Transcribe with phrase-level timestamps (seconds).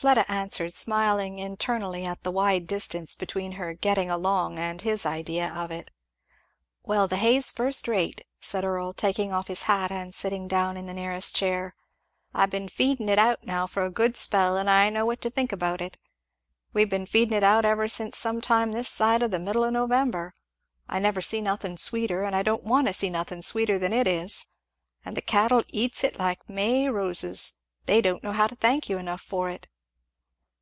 [0.00, 5.52] Fleda answered, smiling internally at the wide distance between her "getting along" and his idea
[5.52, 5.90] of it.
[6.84, 10.86] "Well the hay's first rate!" said Earl, taking off his hat and sitting down in
[10.86, 11.74] the nearest chair;
[12.32, 15.30] "I've been feedin' it out, now, for a good spell, and I know what to
[15.30, 15.98] think about it.
[16.72, 19.70] We've been feedin' it out ever since some time this side o' the middle o'
[19.70, 20.32] November;
[20.88, 24.06] I never see nothin' sweeter, and I don't want to see nothin' sweeter than it
[24.06, 24.46] is!
[25.04, 27.54] and the cattle eats it like May roses
[27.86, 29.66] they don't know how to thank you enough for it."